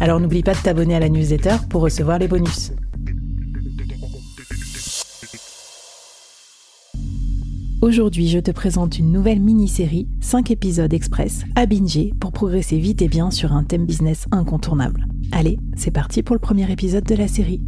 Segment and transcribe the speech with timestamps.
[0.00, 2.72] Alors n'oublie pas de t'abonner à la newsletter pour recevoir les bonus.
[7.80, 13.02] Aujourd'hui, je te présente une nouvelle mini-série, 5 épisodes express, à binger pour progresser vite
[13.02, 15.06] et bien sur un thème business incontournable.
[15.32, 17.60] Allez, c'est parti pour le premier épisode de la série.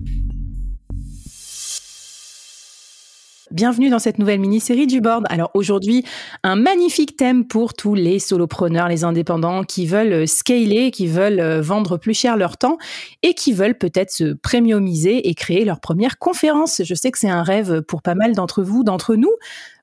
[3.52, 5.26] Bienvenue dans cette nouvelle mini-série du board.
[5.28, 6.04] Alors aujourd'hui,
[6.44, 11.60] un magnifique thème pour tous les solopreneurs, les indépendants qui veulent scaler, qui veulent euh,
[11.60, 12.78] vendre plus cher leur temps
[13.24, 16.82] et qui veulent peut-être se premiumiser et créer leur première conférence.
[16.84, 19.34] Je sais que c'est un rêve pour pas mal d'entre vous, d'entre nous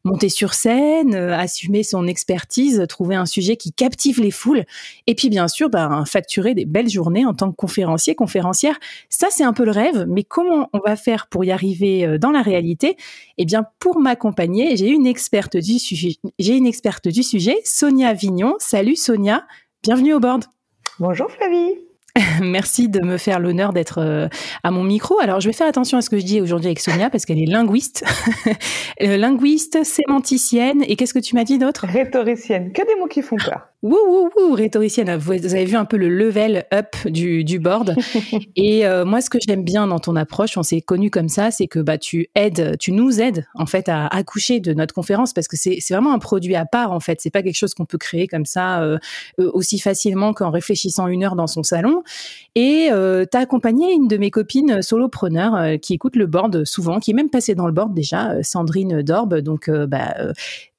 [0.07, 4.63] monter sur scène, euh, assumer son expertise, trouver un sujet qui captive les foules,
[5.05, 8.79] et puis bien sûr, ben, facturer des belles journées en tant que conférencier, conférencière.
[9.09, 12.17] Ça, c'est un peu le rêve, mais comment on va faire pour y arriver euh,
[12.17, 12.97] dans la réalité?
[13.37, 16.15] Eh bien, pour m'accompagner, j'ai une experte du sujet.
[16.39, 18.55] J'ai une experte du sujet, Sonia Vignon.
[18.59, 19.45] Salut Sonia,
[19.83, 20.45] bienvenue au board.
[20.99, 21.86] Bonjour Flavie.
[22.41, 24.27] Merci de me faire l'honneur d'être euh,
[24.63, 25.19] à mon micro.
[25.19, 27.39] Alors, je vais faire attention à ce que je dis aujourd'hui avec Sonia parce qu'elle
[27.39, 28.03] est linguiste.
[29.03, 31.85] Euh, linguiste, sémanticienne et qu'est-ce que tu m'as dit d'autre?
[31.87, 32.71] Rhétoricienne.
[32.71, 33.67] Que des mots qui font peur.
[33.83, 35.15] Wouh, wouh, wouh, rhétoricienne.
[35.17, 37.95] Vous avez vu un peu le level up du, du board.
[38.55, 41.51] et euh, moi, ce que j'aime bien dans ton approche, on s'est connu comme ça,
[41.51, 45.31] c'est que bah, tu aides, tu nous aides en fait à accoucher de notre conférence
[45.31, 47.21] parce que c'est vraiment un produit à part en fait.
[47.21, 48.97] C'est pas quelque chose qu'on peut créer comme ça euh,
[49.39, 52.01] euh, aussi facilement qu'en réfléchissant une heure dans son salon.
[52.55, 56.99] Et euh, tu as accompagné une de mes copines solopreneurs qui écoute le board souvent,
[56.99, 59.35] qui est même passée dans le board déjà, Sandrine Dorbe.
[59.35, 60.15] Donc, bah,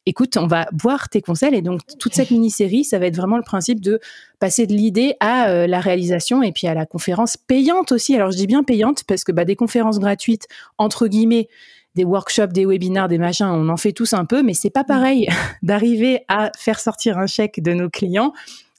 [0.08, 1.54] écoute, on va boire tes conseils.
[1.54, 4.00] Et donc, toute cette mini-série, ça va être vraiment le principe de
[4.40, 8.14] passer de l'idée à euh, la réalisation et puis à la conférence payante aussi.
[8.16, 10.46] Alors, je dis bien payante parce que bah, des conférences gratuites,
[10.78, 11.48] entre guillemets,
[11.94, 14.84] des workshops, des webinaires, des machins, on en fait tous un peu, mais c'est pas
[14.84, 15.28] pareil
[15.62, 18.32] d'arriver à faire sortir un chèque de nos clients.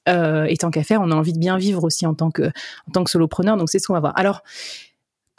[0.07, 2.43] Euh, et tant qu'à faire, on a envie de bien vivre aussi en tant que,
[2.43, 3.57] en tant que solopreneur.
[3.57, 4.13] Donc, c'est ce qu'on va voir.
[4.17, 4.41] Alors,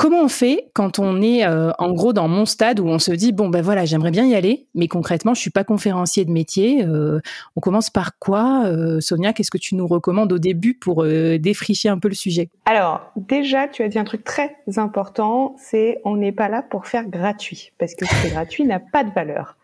[0.00, 3.12] Comment on fait quand on est euh, en gros dans mon stade où on se
[3.12, 6.31] dit bon ben voilà j'aimerais bien y aller mais concrètement je suis pas conférencier de
[6.31, 7.21] métier euh,
[7.55, 11.91] on commence par quoi euh, Sonia qu'est-ce que tu nous recommandes au début pour défricher
[11.91, 12.49] un peu le sujet?
[12.65, 16.87] Alors déjà tu as dit un truc très important c'est on n'est pas là pour
[16.87, 19.59] faire gratuit parce que ce gratuit n'a pas de valeur.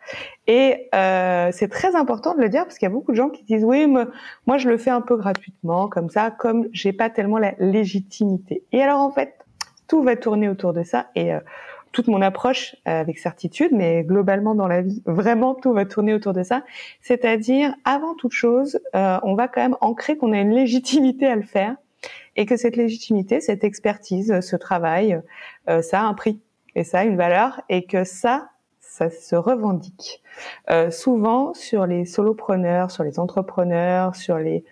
[0.47, 0.91] Et
[1.53, 3.65] c'est très important de le dire parce qu'il y a beaucoup de gens qui disent
[3.65, 7.55] oui moi je le fais un peu gratuitement comme ça comme j'ai pas tellement la
[7.59, 8.65] légitimité.
[8.73, 9.36] Et alors en fait
[9.89, 11.41] tout va tourner autour de ça et euh,
[11.93, 16.15] toute mon approche euh, avec certitude, mais globalement dans la vie, vraiment tout va tourner
[16.15, 16.65] autour de ça.
[17.01, 21.37] C'est-à-dire, avant toute chose, euh, on va quand même ancrer qu'on a une légitimité à
[21.37, 21.77] le faire
[22.37, 25.21] et que cette légitimité, cette expertise, ce travail,
[25.81, 26.39] ça a un prix
[26.75, 30.23] et ça a une valeur et que ça, ça se revendique.
[30.91, 34.65] souvent sur les solopreneurs, sur les entrepreneurs, sur les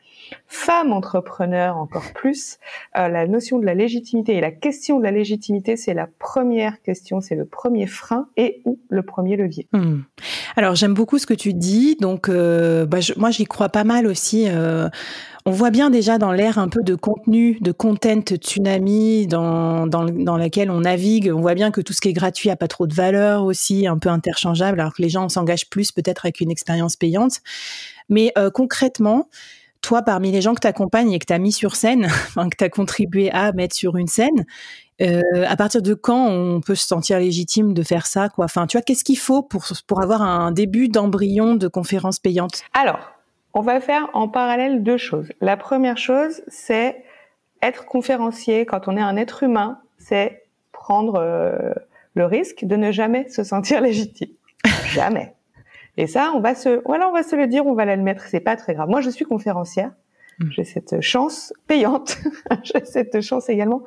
[0.46, 2.58] femmes entrepreneurs encore plus,
[2.96, 6.80] euh, la notion de la légitimité et la question de la légitimité, c'est la première
[6.82, 9.68] question, c'est le premier frein et ou le premier levier.
[9.72, 10.00] Hmm.
[10.56, 14.06] Alors j'aime beaucoup ce que tu dis, donc euh, bah, moi j'y crois pas mal
[14.06, 14.46] aussi.
[14.48, 14.88] Euh,
[15.46, 20.04] on voit bien déjà dans l'ère un peu de contenu, de content tsunami dans, dans,
[20.04, 22.68] dans laquelle on navigue, on voit bien que tout ce qui est gratuit a pas
[22.68, 26.40] trop de valeur aussi, un peu interchangeable, alors que les gens s'engagent plus peut-être avec
[26.40, 27.40] une expérience payante.
[28.08, 29.28] Mais concrètement,
[29.84, 32.56] toi, parmi les gens que tu accompagnes et que tu as mis sur scène, que
[32.56, 34.46] tu as contribué à mettre sur une scène,
[35.02, 38.46] euh, à partir de quand on peut se sentir légitime de faire ça quoi?
[38.46, 42.62] Enfin, tu qu'est-ce qu'il faut pour, pour avoir un début d'embryon de conférence payante?
[42.72, 43.12] Alors,
[43.52, 45.30] on va faire en parallèle deux choses.
[45.40, 47.04] La première chose, c'est
[47.60, 51.74] être conférencier quand on est un être humain, c'est prendre euh,
[52.14, 54.30] le risque de ne jamais se sentir légitime.
[54.94, 55.34] jamais.
[55.96, 58.24] Et ça, on va se, voilà, on va se le dire, on va le mettre.
[58.24, 58.88] C'est pas très grave.
[58.88, 59.92] Moi, je suis conférencière.
[60.40, 60.50] Mm.
[60.50, 62.18] J'ai cette chance payante.
[62.64, 63.84] J'ai cette chance également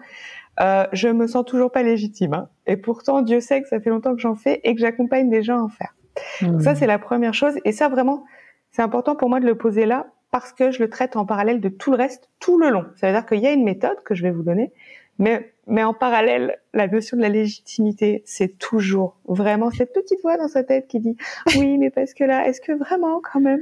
[0.59, 2.33] euh, je me sens toujours pas légitime.
[2.33, 2.49] Hein.
[2.65, 5.43] Et pourtant, Dieu sait que ça fait longtemps que j'en fais et que j'accompagne des
[5.43, 5.93] gens à en faire.
[6.41, 6.61] Mmh.
[6.61, 7.53] Ça, c'est la première chose.
[7.63, 8.25] Et ça, vraiment,
[8.71, 11.61] c'est important pour moi de le poser là parce que je le traite en parallèle
[11.61, 12.85] de tout le reste tout le long.
[12.95, 14.71] Ça veut dire qu'il y a une méthode que je vais vous donner,
[15.19, 20.37] mais, mais en parallèle, la notion de la légitimité, c'est toujours vraiment cette petite voix
[20.37, 21.17] dans sa tête qui dit
[21.57, 23.61] oui, mais parce que là, est-ce que vraiment quand même?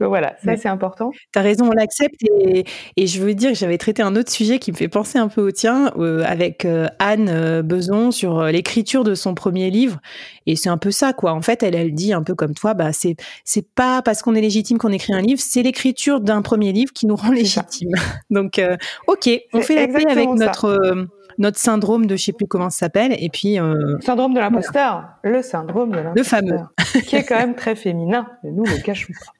[0.00, 1.10] Donc voilà, ça c'est important.
[1.32, 2.22] Tu as raison, on l'accepte.
[2.22, 2.64] Et,
[2.96, 5.28] et, je veux dire que j'avais traité un autre sujet qui me fait penser un
[5.28, 9.98] peu au tien, euh, avec euh, Anne euh, Beson sur l'écriture de son premier livre.
[10.46, 11.32] Et c'est un peu ça, quoi.
[11.32, 14.34] En fait, elle, elle dit un peu comme toi, bah, c'est, c'est pas parce qu'on
[14.34, 17.90] est légitime qu'on écrit un livre, c'est l'écriture d'un premier livre qui nous rend légitime.
[18.30, 18.60] Donc,
[19.06, 21.06] ok, on fait la paix avec notre
[21.38, 23.58] notre syndrome de je sais plus comment ça s'appelle et puis
[24.00, 28.26] syndrome de l'imposteur le syndrome de l'imposteur le fameux qui est quand même très féminin
[28.42, 29.37] mais nous le cachons pas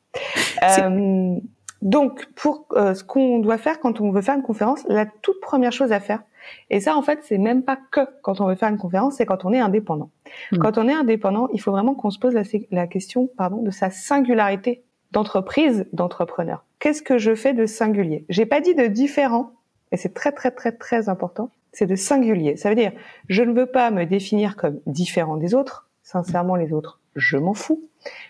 [0.62, 1.37] euh,
[1.82, 5.40] donc, pour euh, ce qu'on doit faire quand on veut faire une conférence, la toute
[5.40, 6.22] première chose à faire,
[6.70, 9.26] et ça, en fait, c'est même pas que quand on veut faire une conférence, c'est
[9.26, 10.10] quand on est indépendant.
[10.52, 10.58] Hmm.
[10.58, 13.70] Quand on est indépendant, il faut vraiment qu'on se pose la, la question, pardon, de
[13.70, 14.82] sa singularité
[15.12, 16.64] d'entreprise, d'entrepreneur.
[16.78, 18.25] Qu'est-ce que je fais de singulier?
[18.28, 19.52] J'ai pas dit de différent,
[19.93, 21.50] et c'est très très très très important.
[21.72, 22.56] C'est de singulier.
[22.56, 22.93] Ça veut dire,
[23.28, 25.88] je ne veux pas me définir comme différent des autres.
[26.02, 27.88] Sincèrement, les autres, je m'en fous.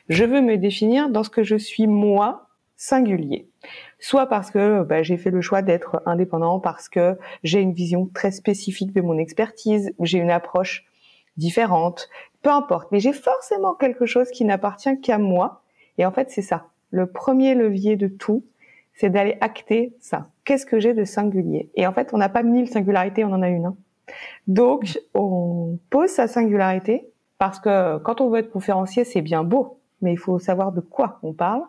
[0.09, 3.49] Je veux me définir dans ce que je suis moi, singulier.
[3.99, 8.07] Soit parce que bah, j'ai fait le choix d'être indépendant, parce que j'ai une vision
[8.07, 10.87] très spécifique de mon expertise, j'ai une approche
[11.37, 12.09] différente,
[12.43, 12.91] peu importe.
[12.93, 15.63] Mais j'ai forcément quelque chose qui n'appartient qu'à moi.
[15.99, 16.67] Et en fait, c'est ça.
[16.91, 18.45] Le premier levier de tout,
[18.95, 20.31] c'est d'aller acter ça.
[20.45, 21.71] Qu'est-ce que j'ai de singulier?
[21.75, 23.67] Et en fait, on n'a pas mille singularités, on en a une.
[23.67, 23.77] Hein.
[24.47, 27.09] Donc, on pose sa singularité
[27.39, 30.81] parce que quand on veut être conférencier, c'est bien beau, mais il faut savoir de
[30.81, 31.63] quoi on parle.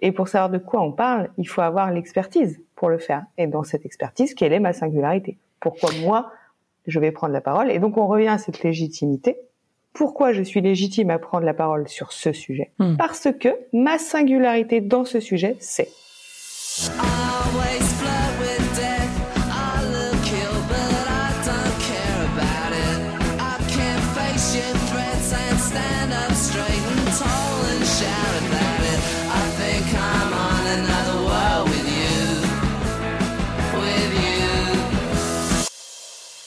[0.00, 3.24] Et pour savoir de quoi on parle, il faut avoir l'expertise pour le faire.
[3.38, 5.38] Et dans cette expertise, quelle est ma singularité?
[5.60, 6.30] Pourquoi moi,
[6.86, 7.70] je vais prendre la parole?
[7.70, 9.38] Et donc on revient à cette légitimité.
[9.94, 12.72] Pourquoi je suis légitime à prendre la parole sur ce sujet?
[12.78, 12.96] Hmm.
[12.96, 15.88] Parce que ma singularité dans ce sujet, c'est...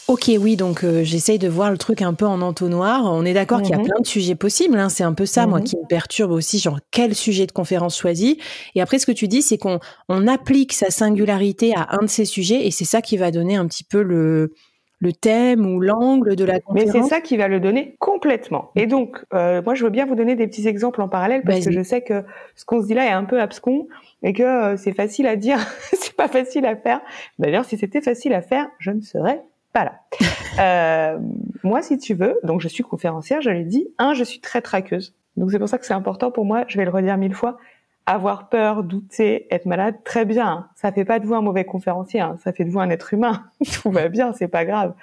[0.08, 3.04] Ok, oui, donc euh, j'essaye de voir le truc un peu en entonnoir.
[3.06, 3.86] On est d'accord qu'il y a mhm.
[3.86, 4.78] plein de sujets possibles.
[4.78, 4.88] Hein.
[4.88, 5.66] C'est un peu ça, moi, mhm.
[5.66, 8.36] qui me perturbe aussi, genre quel sujet de conférence choisir.
[8.76, 12.10] Et après, ce que tu dis, c'est qu'on on applique sa singularité à un de
[12.10, 14.54] ces sujets, et c'est ça qui va donner un petit peu le,
[15.00, 16.94] le thème ou l'angle de la conférence.
[16.94, 18.72] Mais c'est ça qui va le donner complètement.
[18.78, 21.66] Et donc, euh, moi, je veux bien vous donner des petits exemples en parallèle parce
[21.66, 22.24] que je sais que
[22.56, 23.88] ce qu'on se dit là est un peu abscon
[24.24, 25.60] et que euh, c'est facile à dire,
[25.94, 27.02] c'est pas facile à faire.
[27.40, 29.42] D'ailleurs, si c'était facile à faire, je ne serais
[29.78, 30.02] voilà.
[30.60, 31.20] Euh,
[31.62, 33.90] moi, si tu veux, donc je suis conférencière, je l'ai dit.
[34.00, 35.14] Un, je suis très traqueuse.
[35.36, 36.66] Donc c'est pour ça que c'est important pour moi.
[36.68, 37.60] Je vais le redire mille fois.
[38.08, 40.68] Avoir peur, douter, être malade, très bien.
[40.74, 42.22] Ça fait pas de vous un mauvais conférencier.
[42.22, 42.38] Hein.
[42.44, 43.44] Ça fait de vous un être humain.
[43.84, 44.96] Tout va bien, c'est pas grave.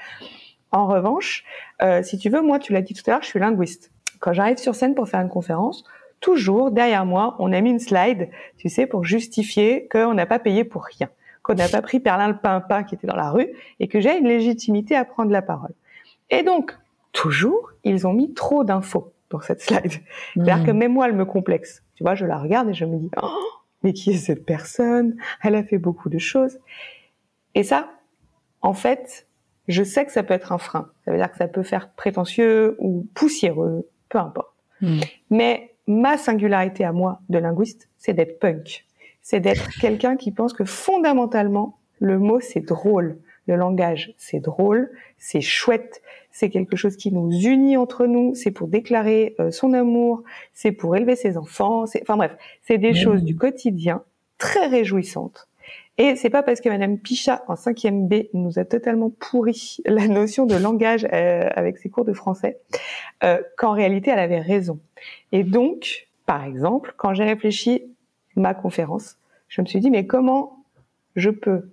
[0.72, 1.44] En revanche,
[1.82, 3.92] euh, si tu veux, moi, tu l'as dit tout à l'heure, je suis linguiste.
[4.18, 5.84] Quand j'arrive sur scène pour faire une conférence,
[6.18, 10.40] toujours derrière moi, on a mis une slide, tu sais, pour justifier qu'on n'a pas
[10.40, 11.10] payé pour rien
[11.44, 13.48] qu'on n'a pas pris Perlin le pimpin qui était dans la rue
[13.78, 15.74] et que j'ai une légitimité à prendre la parole.
[16.30, 16.76] Et donc,
[17.12, 19.92] toujours, ils ont mis trop d'infos dans cette slide.
[20.32, 20.78] C'est-à-dire que hmm.
[20.78, 21.84] même moi, elle me complexe.
[21.94, 23.28] Tu vois, je la regarde et je me dis, oh,
[23.82, 25.16] mais qui est cette personne?
[25.42, 26.58] Elle a fait beaucoup de choses.
[27.54, 27.90] Et ça,
[28.62, 29.28] en fait,
[29.68, 30.90] je sais que ça peut être un frein.
[31.04, 34.54] Ça veut dire que ça peut faire prétentieux ou poussiéreux, peu importe.
[34.80, 35.00] Hmm.
[35.28, 38.86] Mais ma singularité à moi de linguiste, c'est d'être punk
[39.24, 43.18] c'est d'être quelqu'un qui pense que fondamentalement, le mot c'est drôle.
[43.46, 48.50] Le langage, c'est drôle, c'est chouette, c'est quelque chose qui nous unit entre nous, c'est
[48.50, 50.22] pour déclarer euh, son amour,
[50.54, 54.02] c'est pour élever ses enfants, c'est, enfin bref, c'est des choses du quotidien
[54.38, 55.48] très réjouissantes.
[55.96, 60.08] Et c'est pas parce que Madame Pichat en 5e B nous a totalement pourri la
[60.08, 62.58] notion de langage euh, avec ses cours de français
[63.22, 64.80] euh, qu'en réalité elle avait raison.
[65.32, 67.93] Et donc, par exemple, quand j'ai réfléchi
[68.36, 69.16] ma conférence,
[69.48, 70.64] je me suis dit, mais comment
[71.16, 71.70] je peux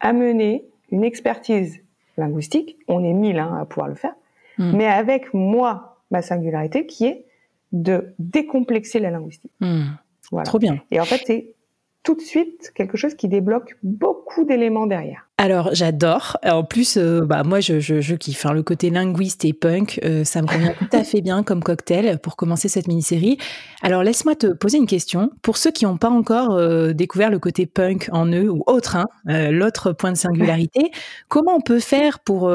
[0.00, 1.80] amener une expertise
[2.16, 4.14] linguistique, on est mille hein, à pouvoir le faire,
[4.58, 4.76] hmm.
[4.76, 7.26] mais avec moi, ma singularité, qui est
[7.72, 9.52] de décomplexer la linguistique.
[9.60, 9.84] Hmm.
[10.30, 10.44] Voilà.
[10.44, 10.80] Trop bien.
[10.90, 11.54] Et en fait, c'est
[12.02, 15.28] tout de suite quelque chose qui débloque beaucoup d'éléments derrière.
[15.40, 16.36] Alors j'adore.
[16.44, 18.44] En plus, euh, bah moi je, je, je kiffe.
[18.44, 18.52] Hein.
[18.52, 22.18] Le côté linguiste et punk, euh, ça me convient tout à fait bien comme cocktail
[22.18, 23.38] pour commencer cette mini-série.
[23.80, 25.30] Alors laisse-moi te poser une question.
[25.40, 28.96] Pour ceux qui n'ont pas encore euh, découvert le côté punk en eux ou autre,
[28.96, 29.06] hein,
[29.50, 30.90] l'autre point de singularité,
[31.28, 32.54] comment on peut faire pour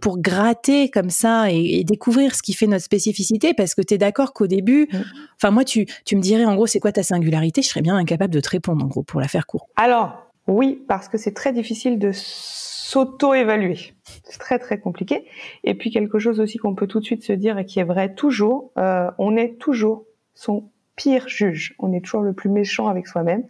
[0.00, 3.54] pour gratter comme ça et, découvrir ce qui fait notre spécificité?
[3.54, 4.96] Parce que tu es d'accord qu'au début, mm.
[5.36, 7.62] enfin moi tu tu me dirais en gros c'est quoi ta singularité?
[7.62, 9.68] Je serais bien incapable de te répondre en gros pour la faire court.
[9.76, 13.94] Alors oui, parce que c'est très difficile de s'auto-évaluer.
[14.24, 15.26] C'est très très compliqué.
[15.64, 17.84] Et puis quelque chose aussi qu'on peut tout de suite se dire et qui est
[17.84, 21.74] vrai toujours, euh, on est toujours son pire juge.
[21.78, 23.44] On est toujours le plus méchant avec soi-même.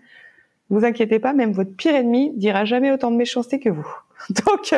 [0.71, 3.87] Vous inquiétez pas, même votre pire ennemi dira jamais autant de méchanceté que vous.
[4.31, 4.75] Donc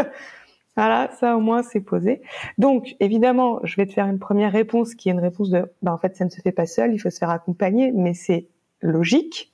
[0.77, 2.23] voilà, ça au moins c'est posé.
[2.57, 5.93] Donc évidemment, je vais te faire une première réponse qui est une réponse de, ben,
[5.93, 8.47] en fait ça ne se fait pas seul, il faut se faire accompagner, mais c'est
[8.81, 9.53] logique.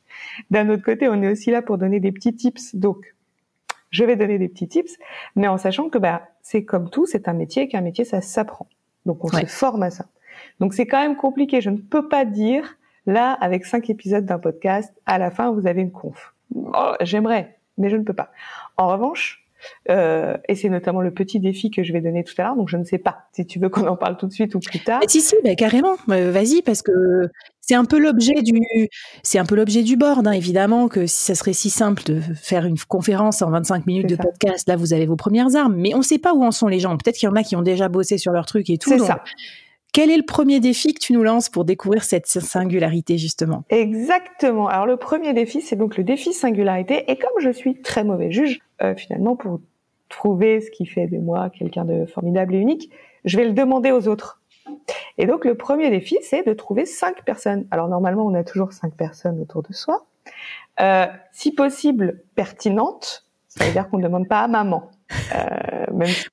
[0.50, 2.74] D'un autre côté, on est aussi là pour donner des petits tips.
[2.74, 3.14] Donc,
[3.90, 4.96] je vais donner des petits tips,
[5.36, 8.20] mais en sachant que bah, c'est comme tout, c'est un métier, et qu'un métier, ça
[8.20, 8.66] s'apprend.
[9.06, 10.06] Donc, on se forme à ça.
[10.60, 11.60] Donc, c'est quand même compliqué.
[11.60, 15.66] Je ne peux pas dire, là, avec cinq épisodes d'un podcast, à la fin, vous
[15.66, 16.34] avez une conf.
[16.54, 18.30] Oh, j'aimerais, mais je ne peux pas.
[18.76, 19.43] En revanche,
[19.90, 22.56] euh, et c'est notamment le petit défi que je vais donner tout à l'heure.
[22.56, 24.60] Donc, je ne sais pas si tu veux qu'on en parle tout de suite ou
[24.60, 25.00] plus tard.
[25.08, 25.96] si, si, bah, carrément.
[26.06, 26.92] Vas-y, parce que
[27.60, 28.60] c'est un peu l'objet du,
[29.22, 32.20] c'est un peu l'objet du board, hein, évidemment, que si ça serait si simple de
[32.20, 35.74] faire une conférence en 25 minutes de podcast, là, vous avez vos premières armes.
[35.76, 36.96] Mais on ne sait pas où en sont les gens.
[36.96, 38.90] Peut-être qu'il y en a qui ont déjà bossé sur leur truc et tout.
[38.90, 39.22] C'est ça.
[39.94, 43.62] Quel est le premier défi que tu nous lances pour découvrir cette singularité, justement?
[43.70, 44.66] Exactement.
[44.66, 47.08] Alors, le premier défi, c'est donc le défi singularité.
[47.12, 49.60] Et comme je suis très mauvais juge, euh, finalement, pour
[50.08, 52.90] trouver ce qui fait de moi quelqu'un de formidable et unique,
[53.24, 54.42] je vais le demander aux autres.
[55.16, 57.68] Et donc, le premier défi, c'est de trouver cinq personnes.
[57.70, 60.06] Alors, normalement, on a toujours cinq personnes autour de soi.
[60.80, 63.28] Euh, si possible, pertinentes.
[63.46, 64.90] Ça veut dire qu'on ne demande pas à maman.
[65.34, 65.86] Euh,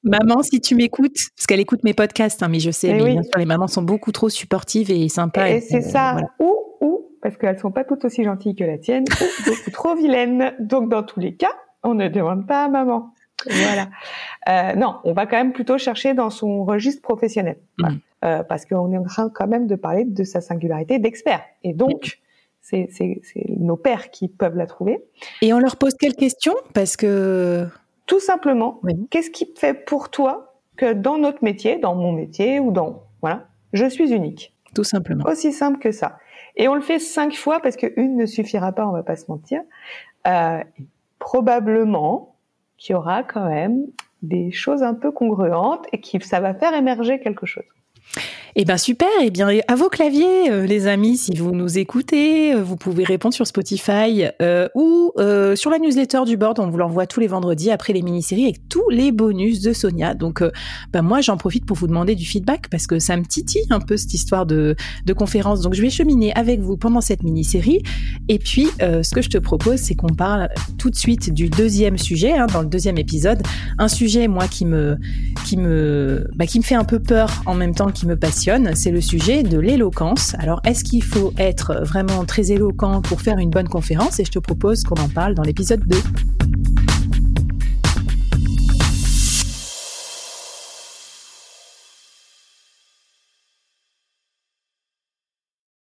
[0.03, 3.23] maman, si tu m'écoutes, parce qu'elle écoute mes podcasts, hein, mais je sais, mais bien
[3.23, 5.49] sûr, les mamans sont beaucoup trop supportives et sympas.
[5.49, 6.17] Et, c'est ça.
[6.39, 9.95] Ou, ou, parce qu'elles sont pas toutes aussi gentilles que la tienne, ou beaucoup trop
[9.95, 10.53] vilaines.
[10.59, 13.13] Donc, dans tous les cas, on ne demande pas à maman.
[13.49, 13.89] Voilà.
[14.49, 17.87] Euh, non, on va quand même plutôt chercher dans son registre professionnel, mm.
[18.23, 21.41] euh, parce qu'on est en train quand même de parler de sa singularité d'expert.
[21.63, 22.19] Et donc,
[22.61, 22.87] c'est
[23.57, 25.03] nos pères qui peuvent la trouver.
[25.41, 26.55] Et on leur pose quelles questions?
[26.73, 27.67] Parce que
[28.11, 32.69] tout simplement, qu'est-ce qui fait pour toi que dans notre métier, dans mon métier ou
[32.69, 34.53] dans voilà, je suis unique?
[34.75, 35.23] Tout simplement.
[35.29, 36.19] Aussi simple que ça.
[36.57, 39.31] Et on le fait cinq fois parce qu'une ne suffira pas, on va pas se
[39.31, 39.61] mentir.
[40.27, 40.61] Euh,
[41.19, 42.35] probablement
[42.77, 43.85] qu'il y aura quand même
[44.23, 47.63] des choses un peu congruentes et que ça va faire émerger quelque chose.
[48.57, 52.53] Eh ben super, eh bien à vos claviers euh, les amis, si vous nous écoutez,
[52.53, 55.13] euh, vous pouvez répondre sur Spotify euh, ou
[55.55, 58.67] sur la newsletter du board, on vous l'envoie tous les vendredis après les mini-séries avec
[58.67, 60.15] tous les bonus de Sonia.
[60.15, 60.43] Donc
[60.91, 63.79] ben moi j'en profite pour vous demander du feedback parce que ça me titille un
[63.79, 65.61] peu cette histoire de, de conférence.
[65.61, 67.83] Donc je vais cheminer avec vous pendant cette mini-série.
[68.27, 71.97] Et puis ce que je te propose c'est qu'on parle tout de suite du deuxième
[71.97, 73.41] sujet hein, dans le deuxième épisode,
[73.77, 74.97] un sujet moi qui me
[75.45, 78.40] qui me bah, qui me fait un peu peur en même temps qui me passe
[78.73, 80.35] c'est le sujet de l'éloquence.
[80.39, 84.19] Alors, est-ce qu'il faut être vraiment très éloquent pour faire une bonne conférence?
[84.19, 85.97] Et je te propose qu'on en parle dans l'épisode 2.